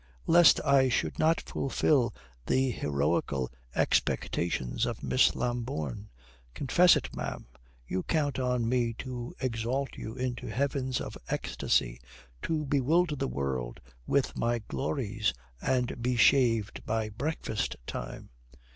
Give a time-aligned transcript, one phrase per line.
[0.25, 2.11] "Lest I should not fulfil
[2.47, 6.09] the heroical expectations of Miss Lambourne.
[6.55, 7.45] Confess it, ma'am;
[7.87, 11.99] you count on me to exalt you into heavens of ecstasy,
[12.41, 18.31] to bewilder the world with my glories, and be shaved by breakfast time."